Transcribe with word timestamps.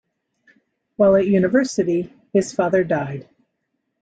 While 0.95 1.15
at 1.17 1.27
University, 1.27 2.11
his 2.33 2.51
father 2.55 2.83
died. 2.83 3.29